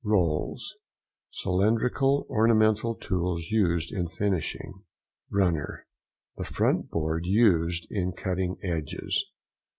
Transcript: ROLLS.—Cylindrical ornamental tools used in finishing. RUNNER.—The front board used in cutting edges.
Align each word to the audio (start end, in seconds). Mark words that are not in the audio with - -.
ROLLS.—Cylindrical 0.03 2.25
ornamental 2.27 2.95
tools 2.95 3.51
used 3.51 3.91
in 3.93 4.07
finishing. 4.07 4.81
RUNNER.—The 5.29 6.43
front 6.45 6.89
board 6.89 7.27
used 7.27 7.85
in 7.91 8.11
cutting 8.13 8.57
edges. 8.63 9.25